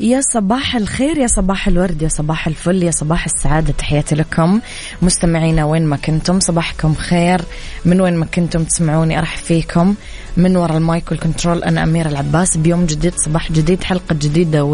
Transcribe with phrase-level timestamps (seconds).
[0.00, 3.72] يا صباح الخير يا صباح الورد يا صباح الفل يا صباح السعادة.
[3.72, 4.60] تحياتي لكم
[5.02, 6.40] مستمعينا وين ما كنتم.
[6.40, 7.40] صباحكم خير.
[7.84, 9.94] من وين ما كنتم تسمعوني أرحب فيكم.
[10.40, 12.56] من وراء ال mic وال control أنا أميرة العباس.
[12.56, 14.64] بيوم جديد صباح جديد حلقة جديدة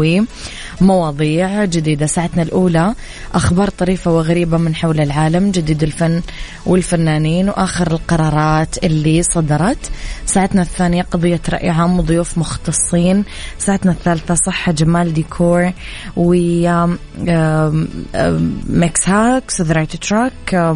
[0.81, 2.05] ومواضيع جديدة.
[2.05, 2.95] ساعتنا الأولى
[3.33, 6.21] أخبار طريفة وغريبة من حول العالم جديد الفن
[6.65, 9.91] والفنانين وآخر القرارات اللي صدرت.
[10.25, 13.23] ساعتنا الثانية قضية رأي عام وضيوف مختصين.
[13.59, 15.71] ساعتنا الثالثة صحة جمال ديكور
[16.15, 16.33] و
[18.69, 20.75] mix hacks the right track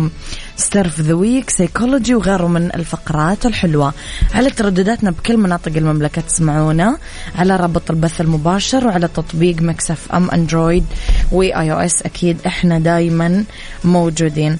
[0.55, 3.93] star of the week psychology وغيره من الفقرات الحلوة.
[4.33, 6.97] على تردداتنا بكل مناطق المملكة تسمعونا.
[7.35, 10.85] على رابط البث المباشر وعلى تطبيق ميكس اف ام
[11.31, 13.43] Android و iOS أكيد إحنا دايما
[13.83, 14.57] موجودين.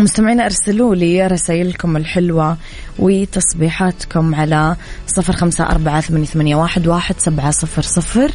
[0.00, 2.56] مستمعينا أرسلوا لي رسائلكم الحلوة
[2.98, 8.30] وتصبيحاتكم على صفر خمسة أربعة ثمانية واحد واحد سبعة صفر صفر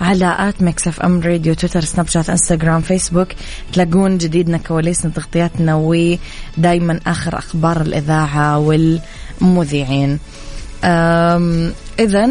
[0.00, 3.28] على آت ميكس إف إم راديو تويتر سناب شات إنستغرام فيسبوك.
[3.72, 10.18] تلاقون جديدنا كواليسنا تغطياتنا ودايما آخر أخبار الإذاعة والمذيعين.
[11.98, 12.30] إذا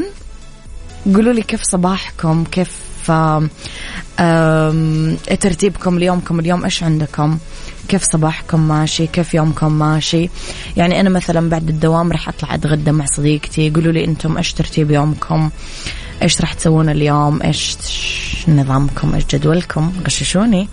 [1.05, 2.71] قولوا لي كيف صباحكم؟ كيف
[5.39, 7.37] ترتيبكم ليومكم اليوم؟ إيش عندكم؟
[7.89, 10.29] كيف صباحكم ماشي؟ كيف يومكم ماشي؟
[10.77, 13.69] يعني أنا مثلا بعد الدوام رح أطلع أتغدى مع صديقتي.
[13.69, 15.49] قولوا لي أنتم إيش ترتيب يومكم؟
[16.23, 17.77] إيش رح تسوون اليوم؟ إيش
[18.47, 20.67] نظامكم؟ إيش جدولكم؟ غششوني.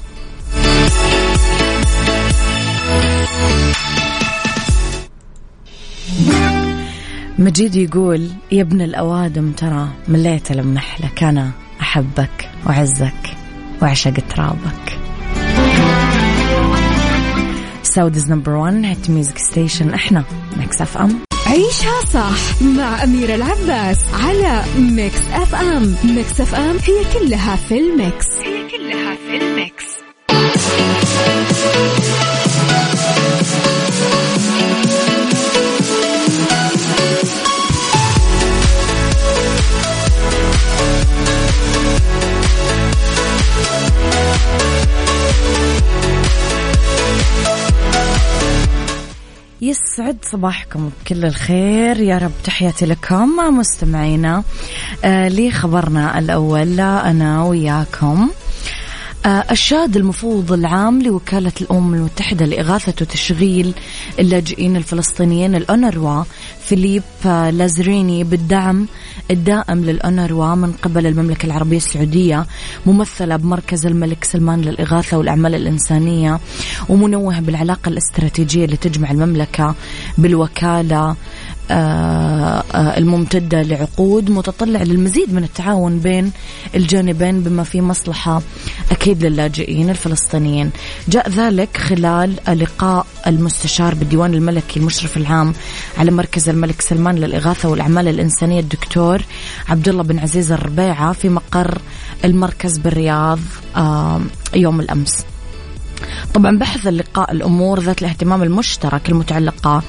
[7.38, 11.50] مجيد يقول يا ابن الأوادم ترى مليت لمح لك أنا
[11.80, 13.36] أحبك وعزك
[13.82, 14.98] وعشق ترابك.
[17.86, 20.24] Saudi's number 1 hit music station إحنا
[20.56, 26.76] ميكس اف ام عيشها صح مع أميرة العباس على ميكس اف ام ميكس اف ام
[26.76, 28.26] هي كلها في الميكس.
[28.44, 28.55] هي
[49.66, 52.00] يسعد صباحكم بكل الخير.
[52.00, 53.28] يا رب تحياتي لكم
[53.58, 54.42] مستمعينا.
[55.04, 58.30] آه لي خبرنا الأول أنا وياكم.
[59.26, 63.74] الشاد المفوض العام لوكالة الأمم المتحدة لإغاثة وتشغيل
[64.18, 66.24] اللاجئين الفلسطينيين الأونروا
[66.60, 67.02] فيليب
[67.50, 68.86] لازريني بالدعم
[69.30, 72.46] الدائم للأونروا من قبل المملكة العربية السعودية
[72.86, 76.40] ممثلة بمركز الملك سلمان للإغاثة والأعمال الإنسانية
[76.88, 79.74] ومنوه بالعلاقة الاستراتيجية اللي تجمع المملكة
[80.18, 81.16] بالوكالة آه، آه،
[81.70, 86.32] الممتدة لعقود متطلع للمزيد من التعاون بين
[86.74, 88.42] الجانبين بما في مصلحة
[88.90, 90.70] أكيد للاجئين الفلسطينيين.
[91.08, 95.54] جاء ذلك خلال لقاء المستشار بالديوان الملكي المشرف العام
[95.98, 99.22] على مركز الملك سلمان للإغاثة والأعمال الإنسانية الدكتور
[99.68, 101.78] عبد الله بن عزيز الربيعة في مقر
[102.24, 103.38] المركز بالرياض
[103.76, 104.20] آه،
[104.54, 105.35] يوم الأمس.
[106.34, 109.82] طبعا بحث اللقاء الأمور ذات الاهتمام المشترك المتعلقة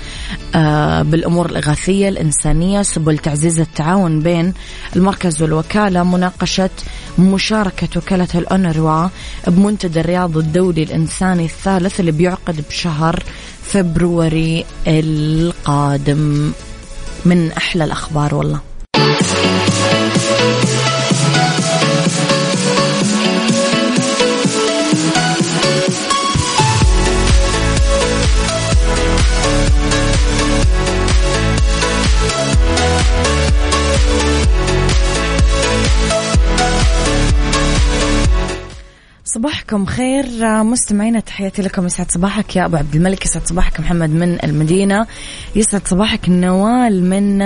[0.55, 4.53] آه، بالأمور الإغاثية الإنسانية سبل تعزيز التعاون بين
[4.95, 6.69] المركز والوكالة مناقشة
[7.19, 9.07] مشاركة وكالة الأونروا
[9.47, 13.23] بمنتدى الرياض الدولي الإنساني الثالث اللي بيعقد بشهر
[13.63, 16.51] فبروري القادم.
[17.25, 18.66] من أحلى الأخبار والله.
[39.37, 40.25] صباحكم خير.
[40.63, 41.85] مستمعينا تحياتي لكم.
[41.85, 43.25] يسعد صباحك يا أبو عبد الملك.
[43.25, 45.07] يسعد صباحك محمد من المدينة.
[45.55, 47.39] يسعد صباحك نوال من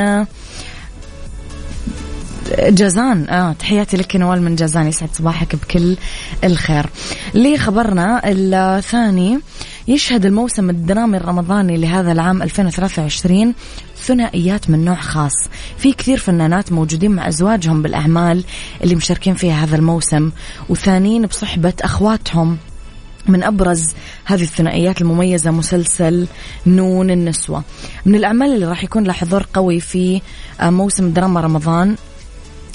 [2.69, 3.29] جازان.
[3.29, 4.88] آه تحياتي لك نوال من جازان.
[4.88, 5.97] يسعد صباحك بكل
[6.43, 6.85] الخير.
[7.33, 9.39] لي خبرنا الثاني
[9.88, 13.53] يشهد الموسم الدرامي الرمضاني لهذا العام 2023
[14.01, 15.33] ثنائيات من نوع خاص.
[15.77, 18.44] في كثير فنانات موجودين مع أزواجهم بالأعمال
[18.83, 20.31] اللي مشاركين فيها هذا الموسم
[20.69, 22.57] وثانيين بصحبة أخواتهم.
[23.27, 23.88] من أبرز
[24.25, 26.27] هذه الثنائيات المميزة مسلسل
[26.65, 27.63] نون النسوة.
[28.06, 30.21] من الأعمال اللي راح يكون لها قوي في
[30.62, 31.95] موسم دراما رمضان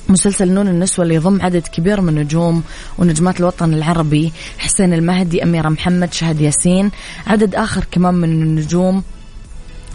[0.08, 2.62] مسلسل نون النسوة اللي يضم عدد كبير من نجوم
[2.98, 6.90] ونجمات الوطن العربي حسين المهدي أميرة محمد شهد ياسين
[7.26, 9.02] عدد آخر كمان من النجوم.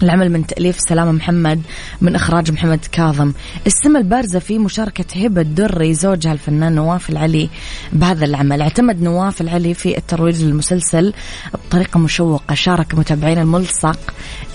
[0.03, 1.62] العمل من تأليف سلامة محمد
[2.01, 3.33] من إخراج محمد كاظم.
[3.68, 7.50] السمة البارزة في مشاركة هبة الدري زوجها الفنان نواف العلي
[7.94, 8.62] بهذا العمل.
[8.62, 11.13] اعتمد نواف العلي في الترويج للمسلسل
[11.53, 12.56] بطريقة مشوقة.
[12.56, 14.00] شارك متابعين الملصق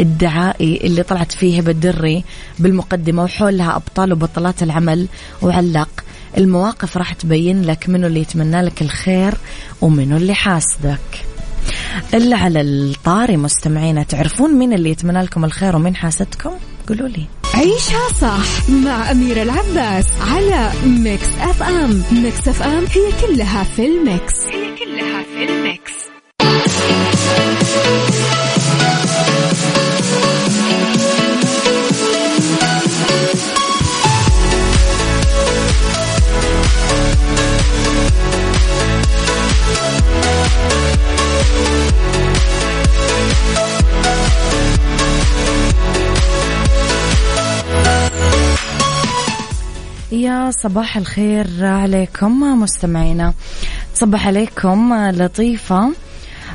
[0.00, 2.24] الدعائي اللي طلعت فيه هبة الدري
[2.58, 5.06] بالمقدمة وحولها أبطال وبطلات العمل.
[5.42, 5.88] وعلق
[6.36, 9.34] المواقف راح تبين لك منو اللي يتمنى لك الخير
[9.80, 11.26] ومنو اللي حاسدك.
[12.14, 14.02] إلا على الطاري مستمعينا.
[14.02, 16.50] تعرفون مين اللي يتمنى لكم الخير ومين حاستكم؟
[16.88, 17.26] قولوا لي.
[17.54, 23.86] عيشها صح مع أميرة العباس على ميكس أف أم ميكس أف أم هي كلها في
[23.86, 24.34] الميكس.
[24.46, 25.92] هي كلها في الميكس.
[50.12, 53.34] يا صباح الخير عليكم مستمعينا.
[53.94, 55.92] صبح عليكم لطيفة.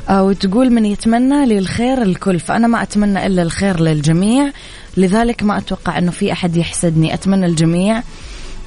[0.08, 4.50] آه، وتقول من يتمنى لي الخير الكل فأنا ما أتمنى إلا الخير للجميع.
[4.96, 7.14] لذلك ما أتوقع أنه في أحد يحسدني.
[7.14, 8.02] أتمنى الجميع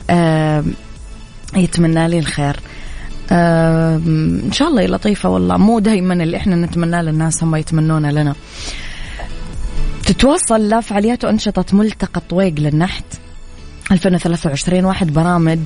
[0.09, 0.63] آه،
[1.55, 2.59] يتمنى لي الخير.
[3.31, 5.57] إن شاء الله يا لطيفة والله.
[5.57, 8.35] مو دايما اللي إحنا نتمناه للناس هم يتمنونه لنا.
[10.05, 13.05] تتواصل لفعاليات وأنشطة ملتقى طويق للنحت.
[13.91, 15.59] 2023 واحد برامج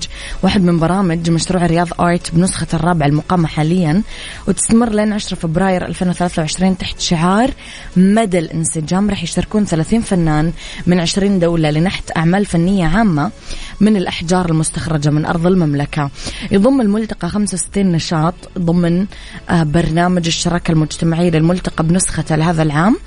[0.44, 4.02] واحد من برامج مشروع رياض آرت بنسخة الرابعة المقامة حاليا
[4.48, 7.52] وتستمر لين 10 فبراير 2023 تحت شعار
[7.98, 10.54] مدى الانسجام راح يشتركون 30 فنان
[10.88, 13.32] من 20 دولة لنحت أعمال فنية عامة
[13.80, 16.10] من الأحجار المستخرجة من أرض المملكة.
[16.52, 19.06] يضم الملتقى 65 نشاط ضمن
[19.50, 22.98] آه، برنامج الشراكة المجتمعية للملتقى بنسخة لهذا العام.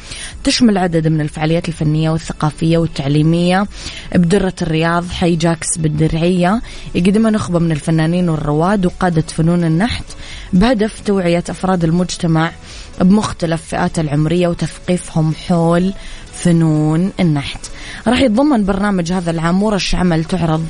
[0.44, 3.66] تشمل عدد من الفعاليات الفنية والثقافية والتعليمية.
[4.14, 6.62] بدرة الرياض حي جاكس بالدرعية.
[6.94, 10.04] يقدمها نخبة من الفنانين والرواد وقادة فنون النحت
[10.52, 12.52] بهدف توعية أفراد المجتمع
[13.00, 15.92] بمختلف فئات العمرية وتثقيفهم حول
[16.34, 17.60] فنون النحت.
[18.06, 20.66] راح يتضمن برنامج هذا العام ورش عمل تعرض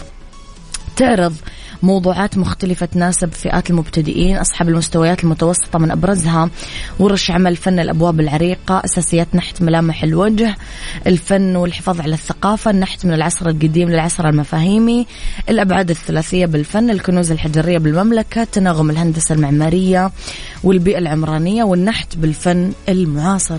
[0.96, 1.34] تعرض
[1.82, 6.50] موضوعات مختلفة تناسب فئات المبتدئين أصحاب المستويات المتوسطة من أبرزها.
[6.98, 10.56] ورش عمل فن الأبواب العريقة أساسيات نحت ملامح الوجه
[11.06, 15.06] الفن والحفاظ على الثقافة النحت من العصر القديم للعصر المفاهيمي
[15.48, 20.10] الأبعاد الثلاثية بالفن الكنوز الحجرية بالمملكة تناغم الهندسة المعمارية
[20.64, 23.58] والبيئة العمرانية والنحت بالفن المعاصر.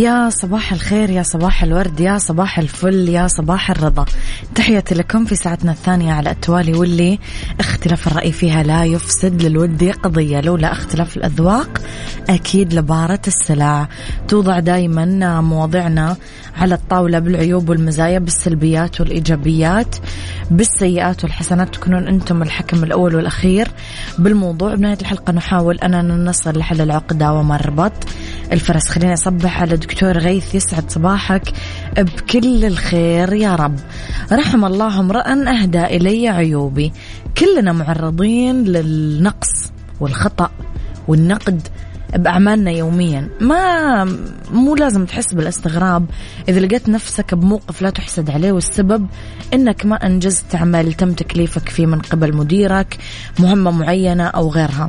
[0.00, 4.04] يا صباح الخير يا صباح الورد يا صباح الفل يا صباح الرضا.
[4.54, 7.18] تحياتي لكم في ساعتنا الثانية على التوالي واللي
[7.60, 11.80] اختلاف الرأي فيها لا يفسد للود قضية لولا اختلاف الأذواق
[12.30, 13.88] أكيد لبارة السلع.
[14.28, 16.16] توضع دايما مواضعنا
[16.56, 19.96] على الطاولة بالعيوب والمزايا بالسلبيات والإيجابيات
[20.50, 21.74] بالسيئات والحسنات.
[21.74, 23.68] تكونون أنتم الحكم الأول والأخير
[24.18, 24.74] بالموضوع.
[24.74, 27.92] بنهاية الحلقة نحاول أننا نصل لحل العقدة وما الربط
[28.52, 28.88] الفرس.
[28.88, 31.52] خليني أصبح على دكتور غيث يسعد صباحك
[31.98, 33.76] بكل الخير يا رب.
[34.32, 36.92] رحم الله امرأ أهدى إلي عيوبي.
[37.38, 40.50] كلنا معرضين للنقص والخطأ
[41.08, 41.68] والنقد
[42.16, 43.28] بأعمالنا يوميا.
[43.40, 44.04] ما
[44.52, 46.06] مو لازم تحس بالاستغراب
[46.48, 49.06] إذا لقيت نفسك بموقف لا تحسد عليه والسبب
[49.54, 52.98] إنك ما أنجزت عمل تم تكليفك فيه من قبل مديرك
[53.38, 54.88] مهمة معينة أو غيرها.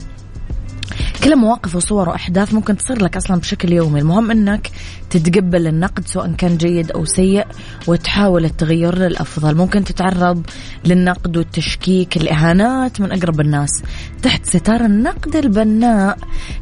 [1.24, 4.00] كلها مواقف وصور وأحداث ممكن تصير لك أصلا بشكل يومي.
[4.00, 4.71] المهم أنك
[5.10, 7.45] تتقبل النقد سواء كان جيد أو سيء
[7.88, 9.55] وتحاول التغير للأفضل.
[9.55, 10.45] ممكن تتعرض
[10.86, 13.83] للنقد والتشكيك الإهانات من أقرب الناس.
[14.21, 16.17] تحت ستار النقد البناء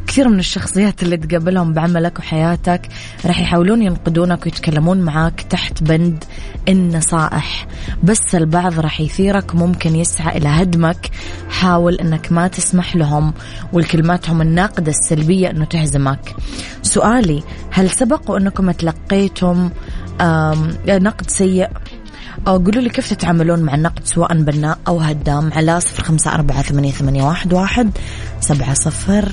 [0.07, 2.89] كثير من الشخصيات اللي تقابلهم بعملك وحياتك
[3.25, 6.23] راح يحاولون ينقدونك ويتكلمون معاك تحت بند
[6.67, 7.67] النصائح.
[8.03, 11.09] بس البعض راح يثيرك وممكن يسعى إلى هدمك.
[11.49, 13.33] حاول أنك ما تسمح لهم
[14.19, 16.35] ولكلماتهم الناقدة السلبية أنه تهزمك.
[16.81, 19.69] سؤالي هل سبق وأنكم تلقيتم
[20.87, 21.69] نقد سيء؟
[22.47, 26.61] أو قولوا لي كيف تتعاملون مع النقد سواء بناء أو هدام على صفر خمسة أربعة
[26.61, 27.91] ثمانية, ثمانية واحد, واحد
[28.39, 29.31] سبعة صفر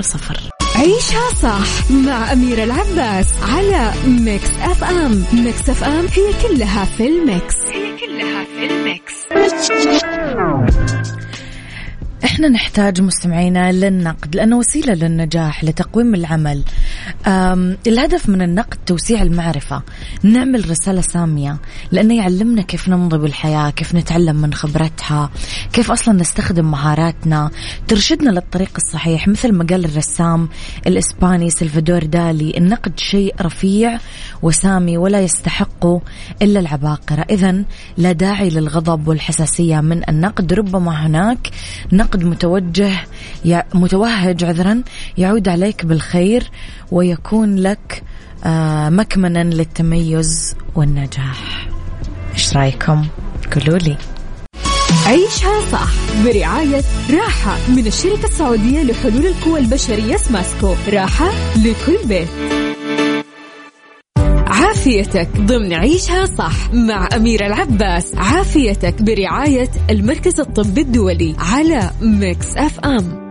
[0.00, 0.40] صفر.
[0.76, 5.24] عيشها صح مع أميرة العباس على ميكس أف أم.
[5.32, 7.54] ميكس أف أم هي كلها في الميكس.
[7.72, 9.14] هي كلها في الميكس.
[12.34, 16.62] إحنا نحتاج مستمعينا للنقد لأنه وسيلة للنجاح لتقويم العمل.
[17.86, 19.82] الهدف من النقد توسيع المعرفة.
[20.22, 21.56] نعمل رسالة سامية
[21.92, 25.30] لأنه يعلمنا كيف نمضي بالحياة كيف نتعلم من خبرتها
[25.72, 27.50] كيف أصلا نستخدم مهاراتنا.
[27.88, 30.48] ترشدنا للطريق الصحيح مثل ما قال الرسام
[30.86, 33.98] الإسباني سلفادور دالي النقد شيء رفيع
[34.42, 36.00] وسامي ولا يستحقه
[36.42, 37.26] إلا العباقرة.
[37.30, 37.64] اذا
[37.96, 40.52] لا داعي للغضب والحساسية من النقد.
[40.52, 41.50] ربما هناك
[41.92, 42.92] نقد متوجه
[43.74, 44.82] متوهج عذرا
[45.18, 46.50] يعود عليك بالخير
[47.04, 48.02] ويكون لك
[48.44, 51.68] آه، مكمنا للتميز والنجاح.
[52.32, 53.06] إيش رأيكم؟
[53.54, 53.96] قولوا لي.
[55.06, 55.88] عيشها صح
[56.24, 60.74] برعاية راحة من الشركة السعودية لحلول القوى البشرية سماسكو.
[60.88, 62.28] راحة لكل بيت.
[64.46, 68.14] عافيتك ضمن عيشها صح مع أميرة العباس.
[68.14, 73.23] عافيتك برعاية المركز الطبي الدولي على ميكس أف أم.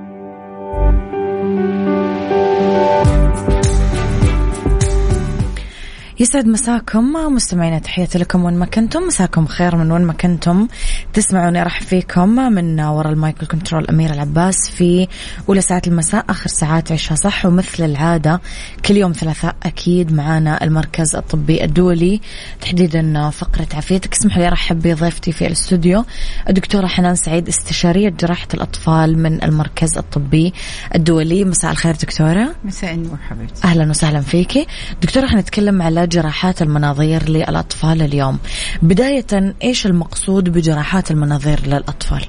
[6.23, 9.01] يسعد مساكم مستمعينا تحياتي لكم وين ما كنتم.
[9.01, 10.67] مساكم خير من وين ما كنتم.
[11.13, 15.07] تسمعوني ارحب فيكم من وراء المايك control أميرة العباس في
[15.49, 18.41] أولى ساعات المساء آخر ساعات عيشها صح ومثل العادة
[18.85, 22.21] كل يوم ثلاثاء أكيد معانا المركز الطبي الدولي.
[22.61, 26.05] تحديدا فقرة عافيتك اسمح لي أرحب بضيفتي في الاستوديو
[26.49, 30.53] الدكتورة حنان سعيد استشارية جراحة الأطفال من المركز الطبي
[30.95, 31.45] الدولي.
[31.45, 32.55] مساء الخير دكتورة.
[32.65, 33.63] مساء النور حبيبتي.
[33.63, 34.67] أهلا وسهلا فيكي.
[35.01, 38.39] دكتورة حنتكلم على جراحات المناظير للأطفال اليوم.
[38.81, 42.25] بداية إيش المقصود بجراحات المناظير للأطفال؟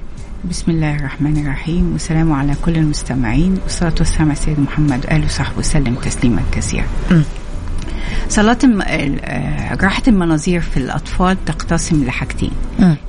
[0.49, 5.57] بسم الله الرحمن الرحيم والسلام على كل المستمعين والصلاة والسلام على سيد محمد وآله وصحبه
[5.59, 6.87] وسلم تسليما كثيرا.
[8.29, 8.81] صلاة الم...
[9.81, 12.51] جراحة المناظير في الأطفال تقتسم لحاجتين.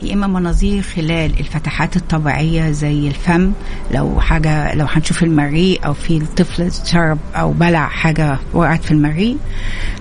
[0.02, 3.52] يا إما مناظير خلال الفتحات الطبيعية زي الفم
[3.94, 9.36] لو حاجة لو هنشوف المريء أو في الطفل شرب أو بلع حاجة وقعت في المريء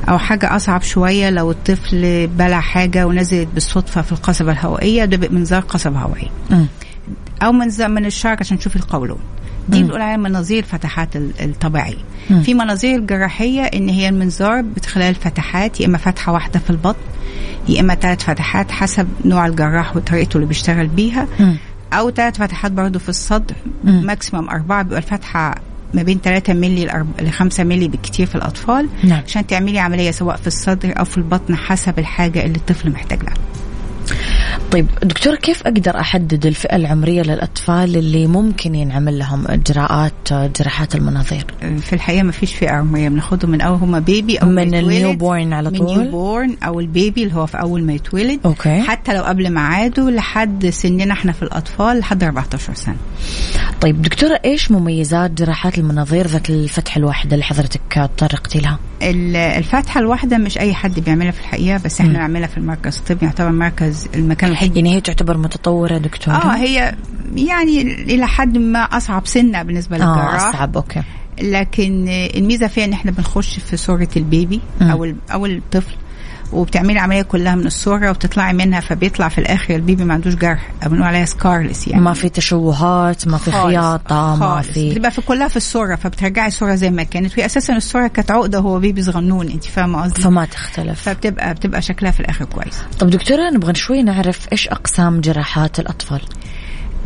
[0.10, 5.62] أو حاجة أصعب شوية لو الطفل بلع حاجة ونزلت بالصدفة في القصبة الهوائية ده منظار
[5.62, 6.30] قصبة هوائية.
[7.44, 9.20] أو منظار من الشعر عشان نشوف القولون.
[9.70, 11.96] دي بنقول عليها مناظير الفتحات الطبيعية.
[12.44, 17.00] في مناظير جراحية إن هي المنظار بخلال فتحات يا إما فتحة واحدة في البطن
[17.70, 21.28] يا إما ثلاث فتحات حسب نوع الجراح وطريقته اللي بيشتغل بيها.
[21.94, 25.56] أو ثلاث فتحات برضه في الصدر ماكسيمم أربعة بيبقى الفتحة
[25.94, 29.22] ما بين 3 مللي ل 5 مللي بالكثير في الأطفال نعم.
[29.28, 33.34] عشان تعملي عملية سواء في الصدر أو في البطن حسب الحاجة اللي الطفل محتاج لها
[34.72, 41.46] طيب دكتور كيف أقدر أحدد الفئة العمرية للأطفال اللي ممكن ينعمل لهم إجراءات جراحات المناظير؟
[41.82, 45.54] في الحقيقة ما فيش فئة عمرية بناخدهم من أول هما baby أو من ال newborn
[45.54, 49.14] على طول؟ من newborn أو ال baby اللي هو في أول ما يتولد okay حتى
[49.14, 52.96] لو قبل ميعاده لحد سنة إحنا في الأطفال لحد 14 سنة.
[53.82, 57.82] طيب دكتورة إيش مميزات جراحات المناظير ذات الفتحة الواحدة اللي حضرتك
[58.18, 62.58] تطرقتي لها؟ ال- الفتحة الواحدة مش أي حد بيعملها في الحقيقة بس إحنا بنعملها في
[62.58, 66.96] المركز الطبي يعتبر مركز المكان الوحيد يعني هي تعتبر متطورة دكتورة؟ آه هي
[67.36, 71.02] يعني إلى حد ما أصعب سنة بالنسبة آه للجراح أصعب okay
[71.42, 74.90] لكن الميزة فيها إن إحنا بنخش في صرة ال baby مم.
[74.90, 75.96] أو أو الطفل
[76.54, 80.72] وبتعملي العملية كلها من الصرة وبتطلعي منها فبيطلع في الآخر ال baby ما عندوش جرح
[80.86, 83.52] بنقول عليها scarless يعني ما في تشوهات ما في.
[83.52, 84.62] خياطة ما.
[84.62, 88.32] في بتبقى في كلها في الصرة فبترجعي الصرة زي ما كانت وهي أساسا الصرة كانت
[88.32, 92.78] عقدة وهو baby صغنون انت فاهمة قصدي فما تختلف فبتبقى بتبقى شكلها في الآخر كويس
[93.00, 96.22] طب دكتورة نبغى شوي نعرف إيش أقسام جراحات الأطفال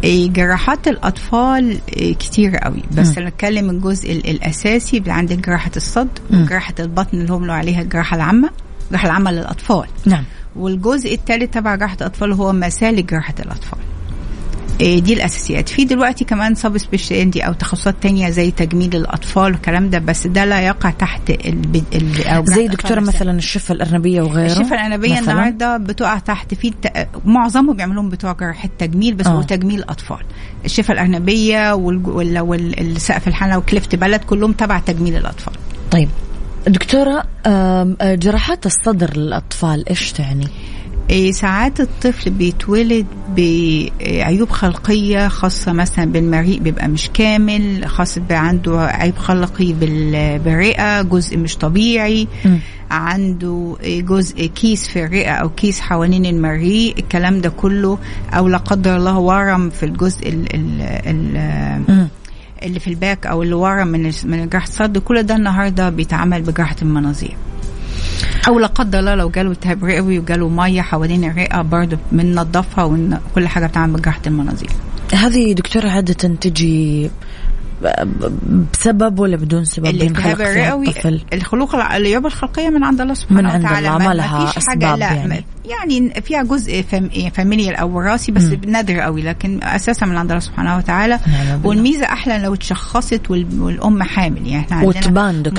[0.03, 3.27] إيه، جراحات الأطفال إيه، كتير قوي بس مم.
[3.27, 6.41] نتكلم الجزء ال- الأساسي عندك جراحة الصدر مم.
[6.41, 8.49] وجراحة البطن اللي هم عليها الجراحة العامة
[8.89, 9.87] الجراحه العامه للأطفال.
[10.05, 10.23] نعم.
[10.55, 13.79] والجزء الثالث تبع جراحة الأطفال هو مسالك جراحة الأطفال.
[14.81, 15.69] إيه دي الأساسيات.
[15.69, 20.61] في دلوقتي كمان sub-specialty أو تخصصات تانية زي تجميل الأطفال والكلام ده بس ده لا
[20.61, 26.19] يقع تحت ال زي جراحة دكتورة الأطفال مثلا الشفة الأرنبية وغيره الأرنبية مثلاً؟ النهارده بتقع
[26.19, 27.07] تحت في الت...
[27.25, 29.29] معظمهم بيعملوهم بتوع جراحة تجميل بس آه.
[29.29, 30.23] هو تجميل أطفال.
[30.65, 32.07] الشفة الأرنبية والج...
[32.07, 32.39] وال...
[32.39, 35.53] والسقف الحنة وكلفت بلد كلهم تبع تجميل الأطفال.
[35.91, 36.09] طيب.
[36.67, 40.47] دكتورة آه، جراحات الصدر للأطفال إيش تعني؟
[41.09, 43.05] إيه ساعات الطفل بيتولد
[43.37, 51.01] بعيوب خلقية خاصة مثلا بالمريء بيبقى مش كامل خاص بيبقى عنده عيب خلقي بال- بالرئة
[51.01, 52.59] جزء مش طبيعي مم.
[52.91, 57.97] عنده جزء كيس في الرئة أو كيس حوالين المريء الكلام ده كله
[58.33, 62.07] أو لا قدر الله ورم في الجزء ال ال ال مم.
[62.63, 66.41] اللي في ال back أو اللي ورم من من جراحة الصدر كل ده النهاردة بيتعمل
[66.41, 67.37] بجراحة المناظير.
[68.47, 73.47] أو لا قدر الله لو جاله التهاب رئوي وجاله مية حوالين الرئة برضه بننضفها وكل
[73.47, 74.69] حاجة بتعمل بجراحة المناظير.
[75.13, 77.09] هذه دكتورة عادة تجي
[78.73, 83.45] بسبب ولا بدون سبب الالتهاب الرئوي الطفل مخلوق العيوب الخلقية من عند الله سبحانه من
[83.49, 85.43] عند وتعالى الله، ما لها فيش أسباب حاجة لا يعني.
[85.65, 86.21] يعني.
[86.21, 88.59] فيها جزء fam familial أو وراثي بس مم.
[88.67, 91.19] نادر قوي لكن أساسا من عند الله سبحانه وتعالى.
[91.63, 94.89] والميزة أحلى لو اتشخصت وال- والأم حامل يعني إحنا عندنا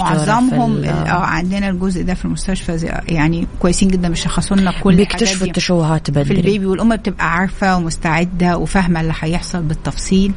[0.04, 5.46] معظمهم في آه عندنا الجزء ده في المستشفى يعني كويسين جدا بيشخصوا لنا كل بيكتشفوا.
[5.46, 10.32] التشوهات في بدري البيبي والأم بتبقى عارفة ومستعدة وفاهمة اللي هيحصل بالتفصيل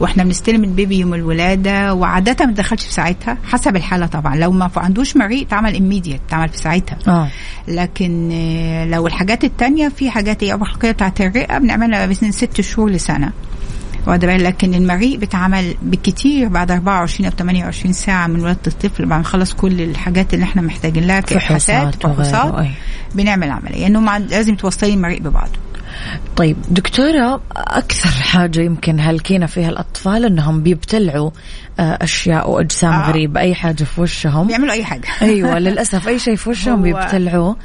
[0.00, 4.36] وإحنا بنستلم البيبي يوم الولادة وعادة ما تدخلش في ساعتها حسب الحالة طبعا.
[4.36, 6.98] لو ما عندوش مريء تعمل immediate تعمل في ساعتها.
[7.08, 7.28] آه.
[7.68, 12.90] لكن آه، لو الحاجات التانية في حاجات هي الخلقيه بتاعت الرئة بنعملها بين ست شهور
[12.90, 13.32] لسنة؟
[14.42, 19.54] لكن المريء بيتعمل بالكتير بعد 24 أو 28 ساعة من ولادة الطفل بعد ما نخلص
[19.54, 22.54] كل الحاجات اللي إحنا محتاجين لها كابحاثات فحوصات.
[23.14, 23.80] بنعمل عملية.
[23.80, 25.58] لأنه مع- لازم توصلي المريء ببعضه.
[26.36, 31.30] طيب دكتورة أكثر حاجة يمكن هلكينا فيها الأطفال أنهم بيبتلعوا
[31.80, 33.08] آه، أشياء وأجسام آه.
[33.08, 34.46] غريبة أي حاجة في وشهم.
[34.46, 35.08] بيعملوا أي حاجة.
[35.22, 37.56] أيوه للأسف أي شيء في وشهم هو- بيبتلعوه.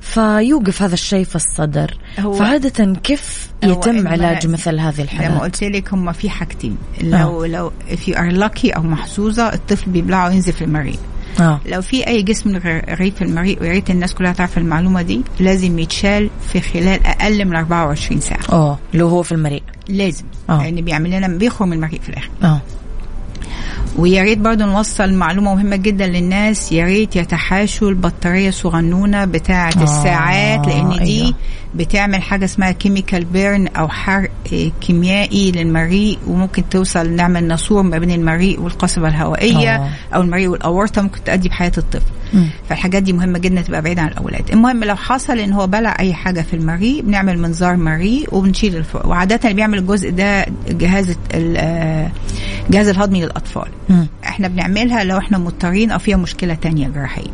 [0.00, 1.94] فيوقف هذا الشيء في الصدر.
[2.20, 6.76] هو- فعادة كيف يتم علاج مثل هذه الحالات؟ قلت لك هم في حاجتين.
[7.02, 10.98] لو لو if you are lucky أو محظوظة الطفل بيبلعه وينزل في المريء
[11.40, 11.60] آه.
[11.66, 16.30] لو في أي جسم في المريء ويا ريت الناس كلها تعرف المعلومة دي لازم يتشال
[16.52, 18.40] في خلال أقل من 24 ساعة.
[18.52, 18.78] آه.
[18.94, 19.62] لو هو في المريء.
[19.88, 20.24] لازم.
[20.50, 20.62] آه.
[20.62, 22.30] لأن بيعمل لنا بيخرج من المريء في الآخر.
[22.42, 22.60] آه.
[23.98, 26.72] ويا ريت برضه نوصل معلومة مهمة جدا للناس.
[26.72, 31.34] يا ريت يتحاشوا البطارية الصغنونة بتاعة آه، الساعات لأن دي أيوة.
[31.74, 34.30] بتعمل حاجة اسمها chemical burn أو حرق
[34.80, 39.90] كيميائي للمريء وممكن توصل نعمل ناسور ما بين المريء والقصبة الهوائية آه.
[40.14, 42.12] أو المريء والأورطة ممكن تودي بحياة الطفل.
[42.68, 46.14] فالحاجات دي مهمة جدا تبقى بعيدة عن الأولاد المهم لو حصل إن هو بلع أي
[46.14, 51.56] حاجة في المريء بنعمل منظار مريء وبنشيل الفوق وعادة اللي بيعمل الجزء ده جهاز ال-
[51.56, 52.10] آه،
[52.66, 54.06] الجهاز الهضمي للأطفال مم.
[54.24, 57.30] إحنا بنعملها لو إحنا مضطرين أو فيها مشكلة تانية جراحية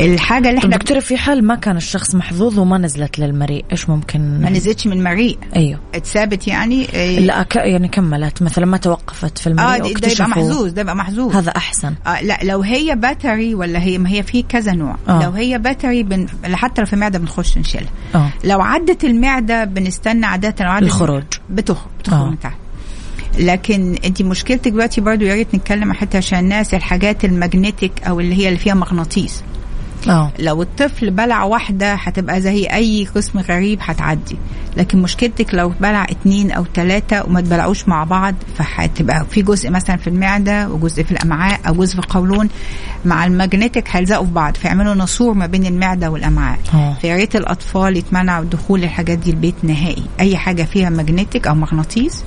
[0.00, 4.40] الحاجة اللي إحنا دكتورة في حال ما كان الشخص محظوظ وما نزلت للمريء إيش ممكن؟
[4.40, 5.38] ما نزلتش من المريء.
[5.56, 5.80] أيوه.
[5.94, 7.56] اتثابت يعني إيه، لا ك...
[7.56, 8.42] يعني كملت.
[8.42, 11.36] مثلا ما توقفت في المريء آه ده يبقى محظوظ ده يبقى محظوظ.
[11.36, 11.94] هذا أحسن.
[12.06, 14.96] آه لا لو هي باتري ولا هي ما هي في كذا نوع.
[15.08, 15.22] آه.
[15.24, 17.90] لو هي باتري بن حتى لو في معدة بنخش نشيلها.
[18.14, 18.30] آه.
[18.44, 21.22] لو عدت المعدة بنستنى عادة لو عدت الخروج.
[21.50, 22.30] بتخرج بتخرج آه.
[22.30, 22.56] من تحت.
[23.38, 28.34] لكن انت مشكلتك دلوقتي برضو يا ريت نتكلم حتى عشان الناس الحاجات المagnetic أو اللي
[28.34, 29.42] هي اللي فيها مغناطيس.
[30.08, 30.32] آه.
[30.38, 34.36] لو الطفل بلع واحدة هتبقى زي أي جسم غريب هتعدي.
[34.76, 39.96] لكن مشكلتك لو بلع اتنين أو تلاتة وما تبلعوش مع بعض فهتبقى في جزء مثلا
[39.96, 42.48] في المعدة وجزء في الأمعاء أو جزء في القولون.
[43.04, 46.58] مع ال magnetic هيلزقوا في بعض فيعملوا ناسور ما بين المعدة والأمعاء.
[46.74, 46.96] آه.
[47.00, 50.04] فيا ريت الأطفال يتمنعوا دخول الحاجات دي البيت نهائي.
[50.20, 52.24] أي حاجة فيها magnetic أو مغناطيس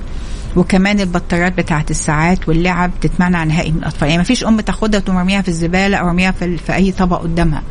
[0.56, 5.42] وكمان البطاريات بتاعة الساعات واللعب تتمنع نهائي من الأطفال يعني ما فيش أم تاخدها وترميها
[5.42, 7.62] في الزبالة أو رميها في, في أي طبق قدامها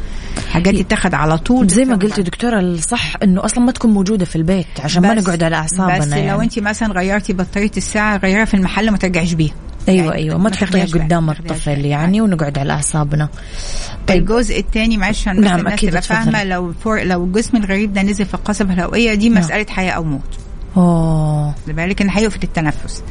[0.52, 1.96] حاجات تتاخد على طول زي ما.
[1.96, 5.98] قلتي دكتورة الصح إنه أصلا ما تكون موجودة في البيت عشان ما نقعد على أعصابنا
[5.98, 6.30] بس يعني.
[6.30, 9.54] لو انت مثلا غيرتي بطارية الساعة غيرها في المحل ما ترجعيش بيها
[9.90, 11.86] أيوه يعني أيوه ما تحطيها قدام الطفل.
[11.86, 13.30] يعني ونقعد على أعصابنا
[14.08, 16.02] طيب الجزء الثاني معلش عشان نعم، الناس تبقى.
[16.02, 19.40] فاهمة لو لو الجسم الغريب ده نزل في القصبه الهوائية دي نعم.
[19.40, 20.47] مسألة حياة أو موت
[20.78, 23.04] اوه بالك إن هيقف التنفس.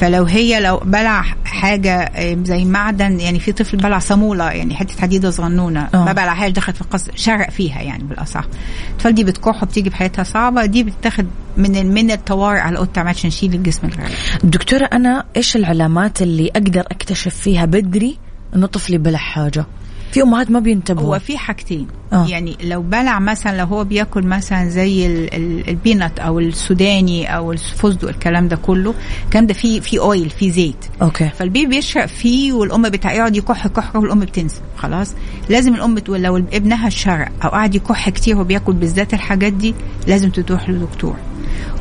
[0.00, 5.00] فلو هي لو بلع حاجة آه، زي معدن يعني في طفل بلع صامولة يعني حتة
[5.02, 6.04] حديدة صغنونة آه.
[6.04, 8.44] ما بلعهاش دخلت في القص شرق فيها يعني بالأصح.
[8.90, 13.28] الاطفال دي بتكح وبتيجي بحياتها صعبة دي بتتاخد من من الطوارئ على اوضه عمل عشان
[13.28, 18.18] نشيل الجسم الغريب دكتورة أنا إيش العلامات اللي أقدر أكتشف فيها بدري
[18.54, 19.66] إنه طفلي بلع حاجة؟
[20.14, 21.06] في أمهات ما بينتبهوا.
[21.14, 21.86] هو في حاجتين.
[22.12, 22.26] آه.
[22.28, 27.36] يعني لو بلع مثلا لو هو بياكل مثلا زي ال- ال- ال peanut أو السوداني
[27.36, 30.84] أو الفستق الكلام ده كله الكلام ده فيه فيه oil فيه زيت.
[31.02, 31.28] okay.
[31.38, 34.60] فال baby بيشرق فيه والأم بتاع يقعد يكح يكح والأم بتنسى.
[34.76, 35.10] خلاص.
[35.48, 39.74] لازم الأم تقول لو ابنها شرق أو قاعد يكح كتير وبياكل بالذات الحاجات دي
[40.06, 41.16] لازم تروح لدكتور.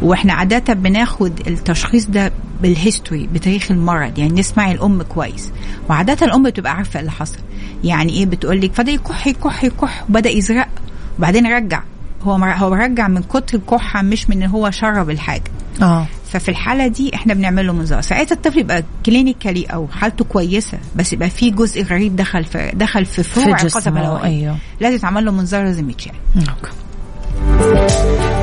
[0.01, 2.31] وإحنا عادة بناخد التشخيص ده
[2.61, 4.17] بال history بتاريخ المرض.
[4.19, 5.51] يعني نسمع الأم كويس.
[5.89, 7.37] وعادة الأم بتبقى عارفة اللي حصل.
[7.83, 10.67] يعني إيه بتقول لك بدأ يكح يكح يكح وبدأ يزرق
[11.19, 11.81] وبعدين رجع.
[12.21, 15.51] هو هو رجع من كتر الكحة مش من إن هو شرب الحاجة.
[15.81, 16.05] آه.
[16.31, 21.13] ففي الحالة دي إحنا بنعمل له منظار ساعتها الطفل يبقى clinically أو حالته كويسة بس
[21.13, 24.57] يبقى في جزء غريب دخل في دخل في فروع القصبه أيوه.
[24.79, 28.42] لازم يتعمل له منظار لازم يتشال okay.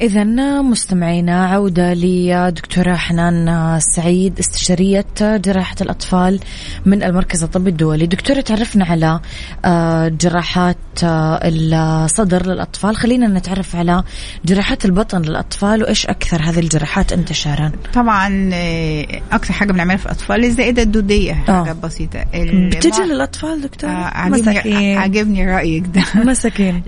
[0.00, 0.24] إذا
[0.62, 6.40] مستمعينا عودة لدكتورة حنان سعيد استشارية جراحة الأطفال
[6.86, 8.06] من المركز الطبي الدولي.
[8.06, 9.20] دكتورة تعرفنا على
[9.64, 12.96] آه، جراحات آه، الصدر للأطفال.
[12.96, 14.02] خلينا نتعرف على
[14.44, 20.44] جراحات البطن للأطفال وإيش أكثر هذه الجراحات انتشارا؟ طبعا آه، أكثر حاجة بنعملها في الأطفال
[20.44, 21.64] الزائدة الدودية آه.
[21.64, 22.24] حاجة بسيطة.
[22.34, 24.98] ال- بتجي للأطفال دكتورة؟ عاجبني مساكين.
[24.98, 26.04] عاجبني رأيك ده.
[26.14, 26.82] مساكين.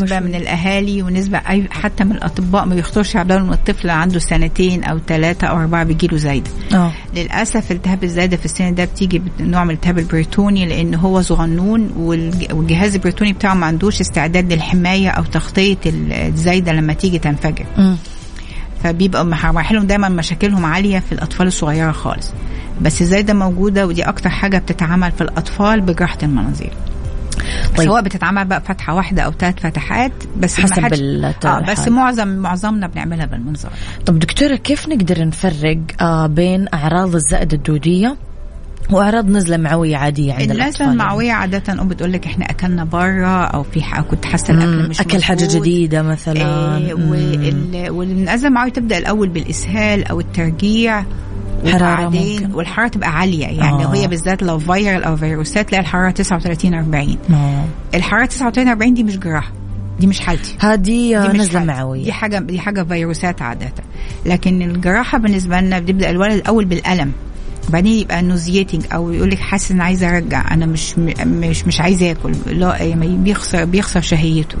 [0.00, 0.20] نسبة شوي.
[0.20, 4.98] من الأهالي ونسبة أي- حتى من الأطباء ما بيخطرش على بالهم الطفل عنده سنتين أو
[5.06, 6.50] ثلاثة أو أربعة بيجيله زايدة.
[6.72, 6.92] آه.
[7.16, 12.52] للأسف التهاب الزايدة في السن ده بتيجي بنوع من الالتهاب البريتوني لأن هو صغنون والج-
[12.54, 17.66] والجهاز البريتوني بتاعه ما عندوش استعداد للحماية أو تغطية ال- الزايدة لما تيجي تنفجر.
[17.78, 17.96] أمم.
[18.84, 22.32] فبيبقى مراحلهم دايما مشاكلهم عالية في الأطفال الصغيرة خالص.
[22.82, 26.72] بس الزايدة موجودة ودي أكتر حاجة بتتعمل في الأطفال بجراحة المناظير.
[27.76, 27.86] طيب.
[27.86, 31.88] سواء بتتعمل بقى فتحه واحدة أو ثلاث فتحات بس حسب الت- آه بس.
[31.88, 33.72] معظم معظمنا بنعملها بالمنظار
[34.06, 38.16] طب دكتورة كيف نقدر نفرق آه بين أعراض الزائدة الدودية
[38.90, 43.44] وأعراض نزلة معوية عادية عند الناس الأطفال المعوية عادة أم بتقول لك إحنا أكلنا بره
[43.44, 45.62] أو في ح- كنت حاسة الأكل مش أكل حاجة مظبوط.
[45.62, 51.04] جديدة مثلا إيه والنزلة المعوية تبدأ الأول بالإسهال أو الترجيع
[52.40, 52.54] ممكن.
[52.54, 53.90] والحرارة تبقى عالية يعني آه.
[53.90, 57.64] وهي بالذات لو viral أو فيروسات تلاقي الحرارة 39 40 آه.
[57.94, 59.52] الحرارة 39 40 دي مش جراحة
[60.00, 61.58] دي مش حالتي هذه حالتي.
[61.58, 63.72] معوية دي حاجة دي حاجة فيروسات عادة
[64.26, 67.12] لكن الجراحة بالنسبة لنا بتبدأ الولد الأول بالألم
[67.70, 70.54] وبعدين يبقى nauseating أو يقول لك حاسس إن عايز أرجع.
[70.54, 72.32] أنا مش مش مش عايز آكل.
[72.46, 74.58] لا يعني بيخسر بيخسر شهيته.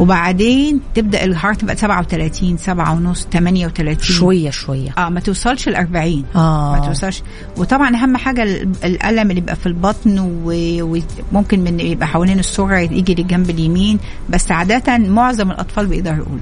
[0.00, 4.90] وبعدين تبدأ الحراره تبقى 37 7 ونص 38 شوية شوية.
[4.98, 6.72] آه ما توصلش ل 40 آه.
[6.80, 7.22] ما توصلش.
[7.56, 13.14] وطبعا أهم حاجة ال- الألم اللي بيبقى في البطن وممكن من يبقى حوالين السره يجي
[13.14, 13.98] للجنب اليمين.
[14.30, 16.38] بس عادة معظم الأطفال بيقدروا يقولوا.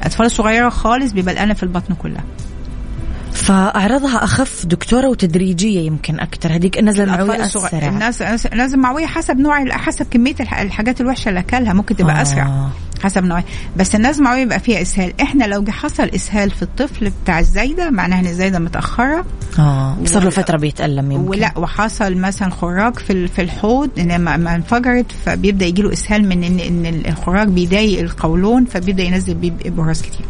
[0.00, 2.24] الأطفال الصغيرة خالص بيبقى الألم في البطن كلها.
[3.32, 6.52] فأعراضها أخف دكتورة وتدريجية يمكن أكثر.
[6.54, 6.78] هذيك
[7.38, 7.84] الأطفال الصغيرة.
[7.84, 7.88] أسرع.
[7.88, 12.22] الناس الناس المعوية حسب نوع حسب كمية الح- الحاجات الوحشة اللي أكلها ممكن تبقى آه.
[12.22, 12.68] أسرع.
[13.02, 13.42] حسب نوع
[13.76, 15.20] بس الناس المعوية بيبقى فيها إسهال.
[15.20, 19.24] إحنا لو حصل إسهال في الطفل بتاع الزايدة معناها إن الزايدة متأخرة.
[19.58, 19.96] آه.
[20.04, 21.28] صار له فترة بيتألم يمكن.
[21.28, 26.44] ولا وحصل مثلا خراج في في الحوض إن ما انفجرت فبيبدأ يجي له إسهال من
[26.44, 29.52] ان إن الخراج بيضايق القولون فبيبدأ ينزل بيه
[30.02, 30.26] كتير.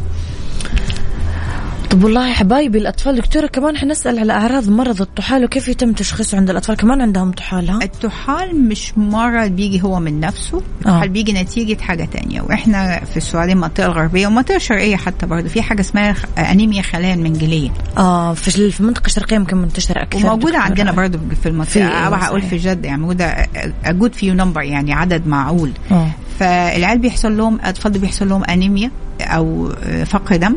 [1.90, 6.36] طب والله يا حبايبي الأطفال دكتورة كمان حنسأل على أعراض مرض الطحال وكيف يتم تشخيصه
[6.38, 11.32] عند الأطفال كمان عندهم طحال ها الطحال مش مرض بيجي هو من نفسه الطحال بيجي
[11.32, 16.14] نتيجة حاجة تانية وإحنا في السعودية المنطقة الغربية والمنطقة الشرقية حتى برضه في حاجة اسمها
[16.38, 20.62] أنيميا خلايا المنجلية آه في المنطقة الشرقية يمكن منتشرة أكثر وموجودة دكتورة.
[20.62, 21.18] عندنا برضه
[21.64, 22.42] في إيه أو هقول.
[22.42, 23.48] في جدة يعني موجودة
[23.86, 26.10] good few number يعني عدد معقول آه.
[26.38, 28.90] فالعيال بيحصل لهم اطفال بيحصل لهم أنيميا
[29.22, 30.56] أو آه، فقر دم.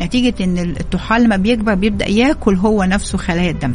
[0.00, 3.72] نتيجة إن الطحال لما بيكبر بيبدأ ياكل هو نفسه خلايا الدم.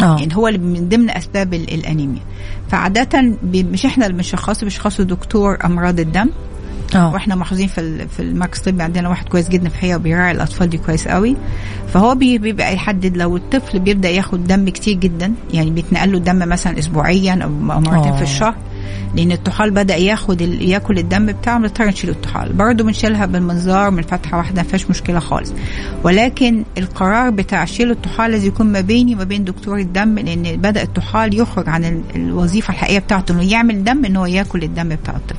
[0.00, 0.18] آه.
[0.20, 2.20] يعني هو اللي من ضمن أسباب ال- الأنيميا.
[2.68, 6.26] فعادة مش إحنا اللي بنشخصه بيشخصه دكتور أمراض الدم.
[6.94, 7.12] آه.
[7.12, 10.78] وإحنا محظوظين في في المركز الطبي عندنا واحد كويس جدا في الحقيقة وبيراعي الأطفال دي
[10.78, 11.36] كويس قوي.
[11.92, 16.48] فهو بي- بيبقى يحدد لو الطفل بيبدأ ياخد دم كتير جدا يعني بيتنقل له الدم
[16.48, 18.16] مثلا اسبوعيا أو أو مرتين آه.
[18.16, 18.54] في الشهر.
[19.16, 24.36] لأن الطحال بدأ ياخد ياكل الدم بتاعه بنضطر نشيل الطحال برضه بنشيلها بالمنظار من فتحة
[24.38, 25.52] واحدة ما فيهاش مشكلة خالص
[26.04, 30.82] ولكن القرار بتاع شيل الطحال لازم يكون ما بيني وما بين دكتور الدم لأن بدأ
[30.82, 35.16] الطحال يخرج عن ال- الوظيفة الحقيقية بتاعته إنه يعمل دم إن هو ياكل الدم بتاع
[35.16, 35.38] الطفل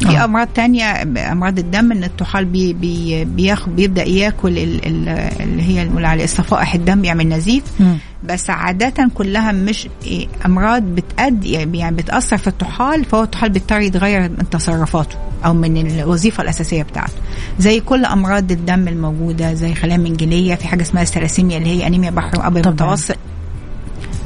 [0.00, 0.24] في آه.
[0.24, 1.02] أمراض تانية
[1.32, 5.08] أمراض الدم إن الطحال بي بي بياخد بيبدأ ياكل ال- ال-
[5.42, 7.96] اللي هي بنقول عليه صفائح الدم يعمل نزيف مم.
[8.28, 14.20] بس عادة كلها مش إيه، أمراض بتأدي يعني بتأثر في الطحال فهو الطحال بيضطر يتغير
[14.20, 17.12] من تصرفاته أو من الوظيفة الأساسية بتاعته
[17.58, 22.10] زي كل أمراض الدم الموجودة زي خلايا منجلية في حاجة اسمها الثلاسيميا اللي هي أنيميا
[22.10, 22.68] بحر أبيض.
[22.68, 23.16] متوسط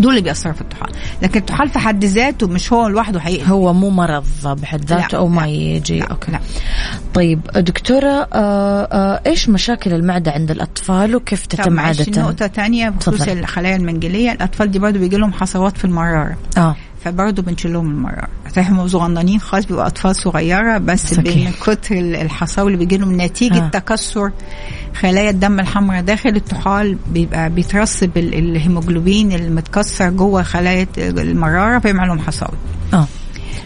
[0.00, 0.90] دول اللي بيأثروا في الطحال
[1.22, 5.28] لكن الطحال في حد ذاته مش هو لوحده هيقلب هو مو مرض بحد ذاته أو
[5.28, 5.98] ما لا، يجي.
[5.98, 6.32] لا، okay.
[6.32, 6.40] لا.
[7.14, 13.28] طيب دكتورة آه آه إيش مشاكل المعدة عند الأطفال وكيف تتم عاده نقطة تانية بخصوص.
[13.28, 14.32] الخلايا المنجلية.
[14.32, 16.36] الأطفال دي برضو بيجي لهم حصوات في المرارة.
[16.56, 16.76] آه.
[17.04, 21.18] فبرضه بنشيل لهم المرارة صحيح هم صغننين خالص بيبقوا أطفال صغيرة بس.
[21.18, 23.68] من كتر ال- الحصاوي اللي بيجي لهم نتيجة آه.
[23.68, 24.30] تكسر
[25.00, 32.18] خلايا الدم الحمراء داخل الطحال بيبقى بيترسب ال- الهيموجلوبين المتكسر جوه خلايا المرارة فيعمل لهم
[32.18, 32.56] حصاوي
[32.94, 33.06] آه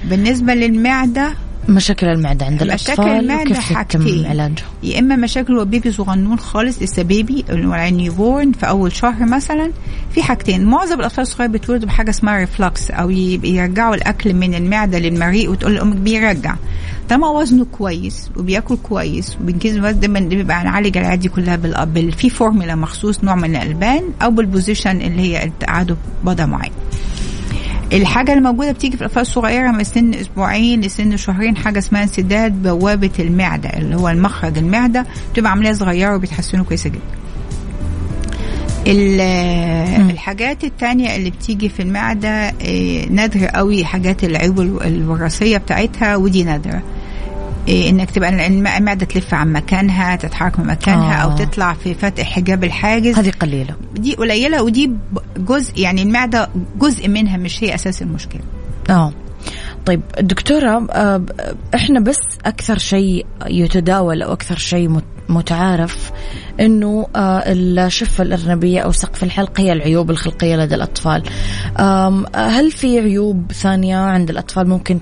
[0.04, 1.34] بالنسبة للمعدة
[1.68, 4.26] مشاكل المعدة عند مشاكل الأطفال المعدة حاجتين.
[4.26, 7.44] علاجها يا إما مشاكل هو baby صغنون خالص لسه baby
[7.90, 9.70] newborn في أول شهر مثلا.
[10.14, 15.50] في حاجتين معظم الأطفال الصغيرة بيتولدوا بحاجة اسمها reflux ي- يرجعوا الأكل من المعدة للمريء
[15.50, 16.54] وتقول لك بيرجع.
[17.08, 22.12] طالما وزنه كويس وبياكل كويس وبنقيس الوزن دايما بيبقى نعالج العيال دي كلها بال بال-
[22.12, 26.72] في فورمولا مخصوص نوع من الألبان أو بال position اللي هي قعدوا بوضع معين.
[27.94, 33.10] الحاجة الموجودة بتيجي في الأطفال الصغيرة من سن أسبوعين لسن شهرين حاجة اسمها انسداد بوابة
[33.18, 37.00] المعدة اللي هو المخرج المعدة بتبقى عملية صغيرة وبيتحسنوا كويسة جدا.
[38.86, 39.20] ال-
[40.10, 46.44] الحاجات التانية اللي بتيجي في المعدة آه، نادرة قوي حاجات العيوب الو- الوراثية بتاعتها ودي
[46.44, 46.82] نادرة.
[47.68, 51.24] إيه إنك تبقى الم- المعدة تلف عن مكانها تتحرك من مكانها آه.
[51.24, 54.90] أو تطلع في فتح حجاب الحاجز هذه قليلة دي قليلة ودي
[55.36, 56.48] جزء يعني المعدة
[56.78, 58.40] جزء منها مش هي أساس المشكلة
[58.90, 59.12] آه
[59.86, 61.22] طيب دكتورة آه،
[61.74, 66.10] إحنا بس أكثر شيء يتداول أو أكثر شيء مت- متعارف
[66.60, 71.22] إنه آه، الشفة الأرنبية أو سقف الحلق هي العيوب الخلقية لدى الأطفال.
[72.36, 75.00] هل في عيوب ثانية عند الأطفال ممكن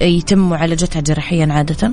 [0.00, 1.92] يتم معالجتها جراحيا عادة؟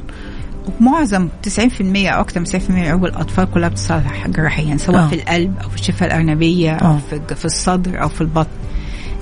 [0.80, 1.28] معظم
[1.60, 5.08] 90% أو أكثر من 90% من عيوب الأطفال كلها بتصلح جراحيا سواء آه.
[5.08, 6.72] في القلب أو في الشفة الأرنبية.
[6.72, 8.50] أو في في الصدر أو في البطن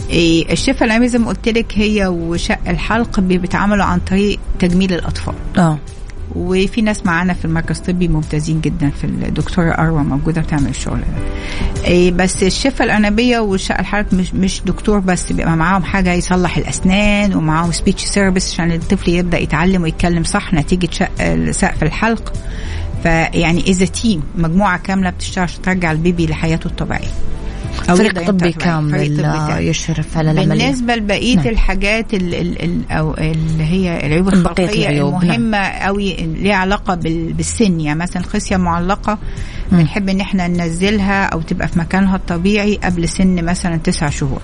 [0.09, 4.93] إيه الشفة الأرنبية زي ما قلت لك هي وشق الحلق بي- بيتعاملوا عن طريق تجميل
[4.93, 5.77] الأطفال آه
[6.35, 11.85] وفي ناس معانا في المركز الطبي ممتازين جدا في الدكتورة أروى موجودة بتعمل الشغل ده
[11.87, 17.35] إيه بس الشفة الارنبيه والشق الحلق مش مش دكتور بس بيبقى معاهم حاجة يصلح الأسنان
[17.35, 22.33] ومعاهم speech service عشان الطفل يبدأ يتعلم ويتكلم صح نتيجة شق سقف الحلق.
[23.03, 27.07] فيعني اذا team مجموعة كاملة بتشتغل عشان ترجع ال baby لحياته الطبيعية.
[27.83, 29.67] فريق طبي كامل طبي كامل.
[29.67, 30.65] يشرف على العملية.
[30.65, 31.43] بالنسبة لبقية نعم.
[31.45, 31.53] نعم.
[31.53, 36.95] الحاجات ال ال ال أو اللي هي العيوب بقية الخلقية العيوب، المهمة قوي ليها علاقة
[36.95, 37.79] بال- بالسن.
[37.79, 39.17] يعني مثلا الخصيه المعلقه
[39.71, 44.41] بنحب إن إحنا ننزلها أو تبقى في مكانها الطبيعي قبل سن مثلا تسع شهور.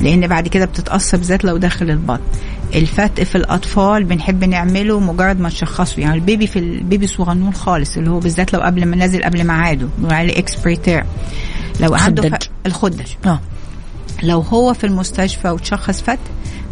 [0.00, 2.22] لأن بعد كده بتتأثر بالذات لو داخل البطن.
[2.74, 6.02] الفتق في الأطفال بنحب نعمله مجرد ما نشخصه.
[6.02, 9.24] يعني ال baby في ال baby صغنون خالص اللي هو بالذات لو قبل ما نازل
[9.24, 9.88] قبل ميعاده.
[9.98, 11.04] بنقول عليه ex-preterm
[11.80, 12.28] لو عنده.
[12.28, 12.50] ف...
[12.66, 13.40] الخدج آه.
[14.22, 16.18] لو هو في المستشفى وتشخص فت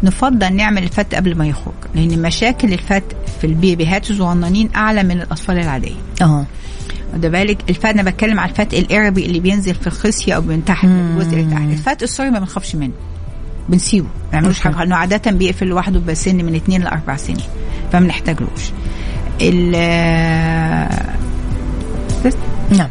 [0.03, 3.03] نفضل نعمل الفت قبل ما يخرج لأن مشاكل الفت
[3.41, 5.95] في البيبيهات الصغننين أعلى من الأطفال العادية.
[6.21, 6.45] آه.
[7.13, 10.85] وده بالك الفت أنا بتكلم على الفت الأربي اللي بينزل في الخصية أو من تحت.
[10.85, 11.61] الجزء اللي تحت.
[11.61, 12.93] الفت السوري ما بنخافش منه.
[13.69, 14.07] بنسيبه.
[14.07, 14.59] ما بنعملوش.
[14.59, 14.75] حاجة.
[14.75, 17.45] لأنه عادة بيقفل لوحده بسن من اثنين لأربع سنين.
[17.91, 18.71] فما بنحتاجلوش.
[22.69, 22.89] نعم.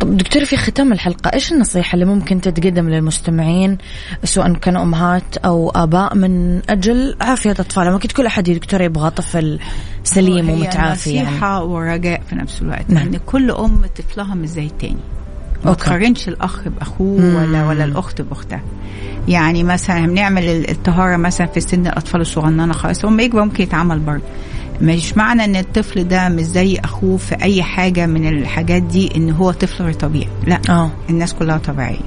[0.00, 3.78] طب دكتور في ختام الحلقة إيش النصيحة اللي ممكن تتقدم للمستمعين
[4.24, 9.10] سواء كانوا أمهات أو آباء من أجل عافية أطفالهم أكيد كل أحد يا دكتور يبغى
[9.10, 9.58] طفل
[10.04, 12.84] سليم ومتعافي يعني نصيحة ورجاء في نفس الوقت.
[12.90, 13.06] نعم.
[13.06, 14.96] ان كل أم طفلها مش زي التاني.
[15.64, 15.74] ما.
[15.74, 18.60] تقارنش الأخ بأخوه ولا ولا الأخت بأختها.
[19.28, 23.98] يعني مثلا بنعمل ال- الطهارة مثلا في سن الأطفال الصغننة خالص هم يكبر ممكن يتعمل
[23.98, 24.22] برضه.
[24.80, 29.30] مش معنى إن الطفل ده مش زي أخوه في أي حاجة من الحاجات دي إن
[29.30, 30.28] هو طفل غير طبيعي.
[30.46, 30.90] لا آه.
[31.10, 31.98] الناس كلها طبيعية.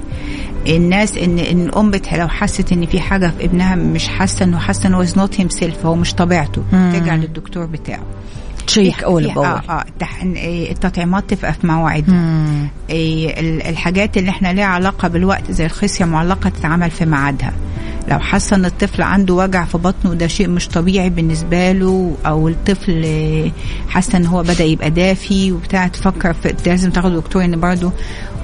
[0.68, 4.86] الناس إن إن الأم لو حست إن في حاجة في ابنها مش حاسة إنه حاسة
[4.88, 6.62] إنه is not himself هو مش طبيعته.
[6.70, 8.02] ترجع للدكتور بتاعه.
[8.66, 9.46] check أول بأول.
[9.46, 9.84] آه آه
[10.22, 12.68] إيه، التطعيمات تبقى في مواعيدها مم.
[12.90, 17.52] إيه، ال- الحاجات اللي إحنا ليها علاقة بالوقت زي الخصية معلقة تتعمل في ميعادها.
[18.08, 22.48] لو حاسة إن الطفل عنده وجع في بطنه ده شيء مش طبيعي بالنسبة له أو
[22.48, 23.50] الطفل
[23.88, 27.92] حاسة إن هو بدأ يبقى دافي وبتاع تفكر في لازم تاخد دكتور إن برضه.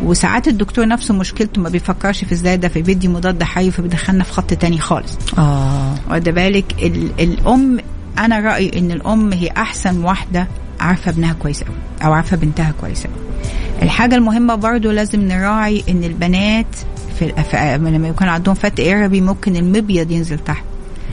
[0.04, 4.54] وساعات الدكتور نفسه مشكلته ما بيفكرش في إزاي ده فبيدي مضاد حيوي فبيدخلنا في خط
[4.54, 5.18] تاني خالص.
[5.38, 5.94] آه.
[6.10, 7.78] واخده بالك؟ ال- الأم
[8.18, 10.46] أنا رأيي إن الأم هي أحسن واحدة
[10.80, 13.14] عارفة ابنها كويس قوي أو عارفة بنتها كويس قوي
[13.82, 16.66] الحاجة المهمة برضو لازم نراعي إن البنات
[17.18, 20.64] في لما يكون عندهم فتق اربي ممكن المبيض ينزل تحت.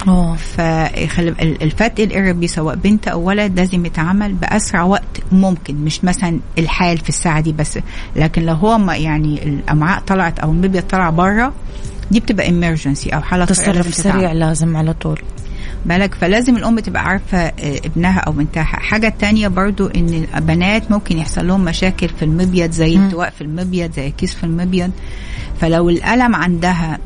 [0.07, 6.97] آه فالفتق الاربي سواء بنت أو ولد لازم يتعمل بأسرع وقت ممكن مش مثلا الحال
[6.97, 7.79] في الساعة دي بس.
[8.15, 11.53] لكن لو هو ما يعني الأمعاء طلعت أو المبيض طلع بره
[12.11, 13.95] دي بتبقى امرجنسي أو حالة تصرف.
[13.95, 15.21] سريع لازم على طول.
[15.85, 17.51] بالك فلازم الأم تبقى عارفة آه،
[17.85, 18.63] ابنها أو بنتها.
[18.63, 22.95] حاجة تانية برضو إن البنات ممكن يحصل لهم مشاكل في المبيض زي.
[23.05, 24.91] التواء في المبيض زي كيس في المبيض.
[25.61, 26.99] فلو الألم عندها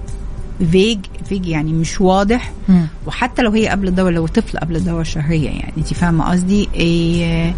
[0.72, 2.52] فيج فيج يعني مش واضح.
[2.70, 2.88] مم.
[3.08, 7.54] وحتى لو هي قبل الدوره لو طفل قبل الدوره الشهريه يعني انت فاهمة قصدي؟ إيه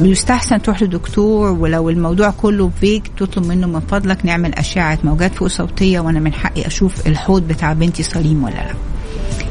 [0.00, 5.48] يستحسن تروح لدكتور ولو الموضوع كله فيك تطلب منه من فضلك نعمل أشعة موجات فوق
[5.48, 8.74] صوتية وأنا من حقي أشوف الحوض بتاع بنتي سليم ولا لأ.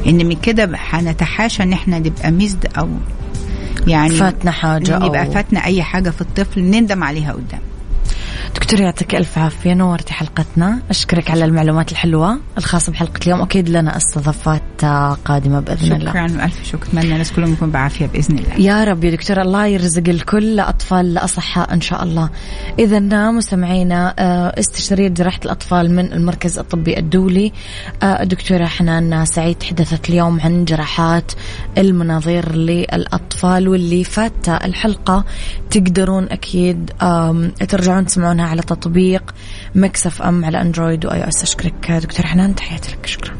[0.06, 2.88] إن من كده هنتحاشى إن إحنا نبقى مزد أو
[3.86, 7.60] يعني فاتنا حاجة إن يبقى أو- فاتنا أي حاجة في الطفل نندم عليها قدام.
[8.68, 10.82] دكتور يعطيك ألف عافية نورتي حلقتنا.
[10.90, 13.42] أشكرك على المعلومات الحلوة الخاصة بحلقة اليوم.
[13.42, 14.57] أكيد لنا استضافات
[15.24, 16.10] قادمة بإذن الله.
[16.10, 16.44] شكرا.
[16.44, 16.88] ألف شكر.
[16.88, 18.54] أتمنى الناس كلهم يكونوا بعافية بإذن الله.
[18.54, 22.30] يا رب يا دكتور الله يرزق الكل أطفال أصحاء إن شاء الله.
[22.78, 27.52] إذا مستمعينا آه، استشارية جراحة الأطفال من المركز الطبي الدولي.
[28.02, 31.32] آه، الدكتورة حنان سعيد تحدثت اليوم عن جراحات
[31.78, 35.24] المناظير للأطفال واللي فات الحلقة.
[35.70, 36.90] تقدرون أكيد
[37.68, 39.34] ترجعون تسمعونها على تطبيق
[39.74, 41.42] Mix FM على Android و iOS.
[41.42, 42.54] أشكرك دكتور حنان.
[42.54, 43.06] تحياتي لك.
[43.06, 43.38] شكرا.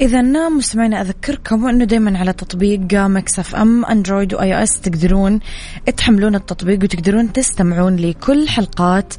[0.00, 5.40] إذا مستمعينا أذكركم أنه دايما على تطبيق Mix FM Android و iOS تقدرون
[5.96, 9.14] تحملون التطبيق وتقدرون تستمعون لكل حلقات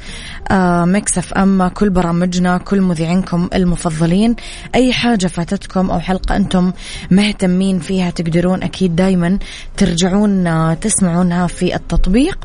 [0.52, 4.36] آه، Mix FM كل برامجنا كل مذيعينكم المفضلين.
[4.76, 6.72] أي حاجة فاتتكم أو حلقة أنتم
[7.12, 9.40] مهتمين فيها تقدرون أكيد دايما
[9.78, 12.40] ترجعون آه، تسمعونها في التطبيق.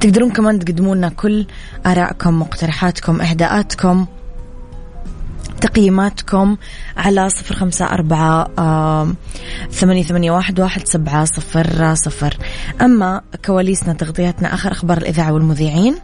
[0.00, 1.46] تقدرون كمان تقدمون لنا كل
[1.86, 4.06] آرائكم مقترحاتكم إهداءاتكم.
[5.60, 6.56] تقييماتكم
[6.96, 8.48] على صفر خمسة أربعة
[9.70, 12.36] ثمانية ثمانية واحد واحد سبعة صفر صفر.
[12.80, 15.96] أما كواليسنا تغطياتنا آخر أخبار الإذاعة والمذيعين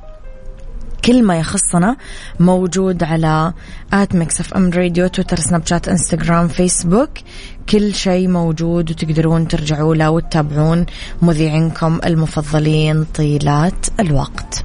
[1.04, 1.96] كل ما يخصنا
[2.40, 3.52] موجود على
[3.92, 7.10] at Mix FM Radio تويتر سناب شات إنستغرام فيسبوك.
[7.68, 10.86] كل شيء موجود وتقدرون ترجعوا له وتتابعون
[11.22, 14.64] مذيعينكم المفضلين طيلة الوقت.